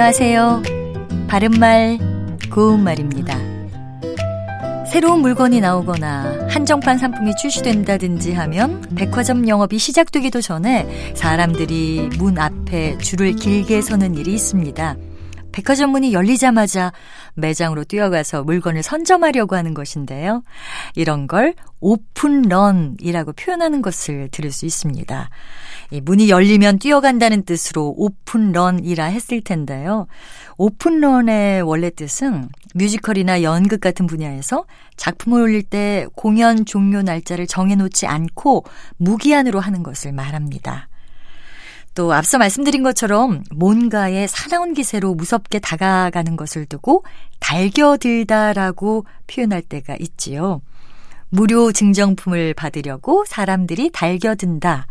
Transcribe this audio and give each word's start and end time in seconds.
안녕하세요. 0.00 0.62
바른말, 1.28 1.98
고운말입니다. 2.50 3.36
새로운 4.90 5.20
물건이 5.20 5.60
나오거나 5.60 6.48
한정판 6.48 6.96
상품이 6.96 7.36
출시된다든지 7.36 8.32
하면 8.32 8.80
백화점 8.96 9.46
영업이 9.46 9.76
시작되기도 9.76 10.40
전에 10.40 11.12
사람들이 11.14 12.08
문 12.16 12.38
앞에 12.38 12.96
줄을 12.96 13.34
길게 13.34 13.82
서는 13.82 14.14
일이 14.14 14.32
있습니다. 14.32 14.96
백화점 15.52 15.90
문이 15.90 16.12
열리자마자 16.12 16.92
매장으로 17.34 17.84
뛰어가서 17.84 18.44
물건을 18.44 18.82
선점하려고 18.82 19.56
하는 19.56 19.74
것인데요. 19.74 20.42
이런 20.94 21.26
걸 21.26 21.54
오픈런이라고 21.80 23.32
표현하는 23.32 23.82
것을 23.82 24.28
들을 24.30 24.52
수 24.52 24.66
있습니다. 24.66 25.30
문이 26.02 26.28
열리면 26.28 26.78
뛰어간다는 26.78 27.44
뜻으로 27.44 27.94
오픈런이라 27.96 29.06
했을 29.06 29.40
텐데요. 29.40 30.06
오픈런의 30.56 31.62
원래 31.62 31.90
뜻은 31.90 32.48
뮤지컬이나 32.74 33.42
연극 33.42 33.80
같은 33.80 34.06
분야에서 34.06 34.66
작품을 34.96 35.40
올릴 35.40 35.62
때 35.62 36.06
공연 36.14 36.64
종료 36.66 37.02
날짜를 37.02 37.46
정해놓지 37.46 38.06
않고 38.06 38.64
무기한으로 38.98 39.58
하는 39.58 39.82
것을 39.82 40.12
말합니다. 40.12 40.89
또 41.94 42.12
앞서 42.12 42.38
말씀드린 42.38 42.82
것처럼 42.82 43.42
뭔가에 43.54 44.26
사나운 44.26 44.74
기세로 44.74 45.14
무섭게 45.14 45.58
다가가는 45.58 46.36
것을 46.36 46.66
두고 46.66 47.04
달겨들다라고 47.40 49.06
표현할 49.26 49.62
때가 49.62 49.96
있지요. 49.98 50.62
무료 51.30 51.72
증정품을 51.72 52.54
받으려고 52.54 53.24
사람들이 53.26 53.90
달겨든다. 53.90 54.86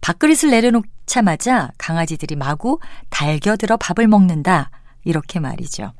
밥그릇을 0.00 0.50
내려놓자마자 0.50 1.70
강아지들이 1.78 2.36
마구 2.36 2.78
달겨들어 3.10 3.76
밥을 3.76 4.06
먹는다. 4.06 4.70
이렇게 5.04 5.40
말이죠. 5.40 5.92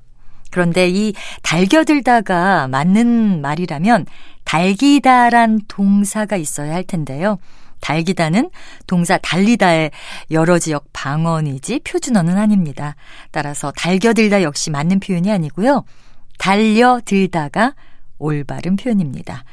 그런데 0.50 0.88
이 0.88 1.14
달겨들다가 1.42 2.68
맞는 2.68 3.40
말이라면 3.42 4.06
달기다란 4.44 5.60
동사가 5.68 6.36
있어야 6.36 6.74
할 6.74 6.84
텐데요. 6.84 7.38
달기다는 7.80 8.50
동사 8.86 9.18
달리다의 9.18 9.90
여러 10.30 10.58
지역 10.58 10.86
방언이지 10.92 11.80
표준어는 11.80 12.36
아닙니다. 12.36 12.96
따라서 13.30 13.72
달겨들다 13.72 14.42
역시 14.42 14.70
맞는 14.70 15.00
표현이 15.00 15.30
아니고요. 15.30 15.84
달려들다가 16.38 17.74
올바른 18.18 18.76
표현입니다. 18.76 19.44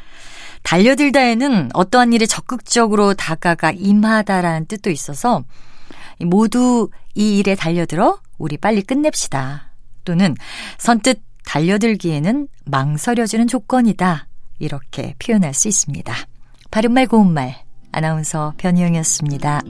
달려들다에는 0.63 1.69
어떠한 1.73 2.13
일에 2.13 2.25
적극적으로 2.25 3.13
다가가 3.13 3.71
임하다라는 3.71 4.65
뜻도 4.65 4.89
있어서 4.89 5.43
모두 6.19 6.89
이 7.13 7.37
일에 7.37 7.55
달려들어 7.55 8.19
우리 8.37 8.57
빨리 8.57 8.81
끝냅시다. 8.81 9.71
또는 10.03 10.35
선뜻 10.77 11.21
달려들기에는 11.45 12.47
망설여지는 12.65 13.47
조건이다. 13.47 14.27
이렇게 14.59 15.13
표현할 15.19 15.53
수 15.53 15.67
있습니다. 15.67 16.13
바른말 16.71 17.07
고운말 17.07 17.64
아나운서 17.95 18.53
변희영이었습니다. 18.57 19.61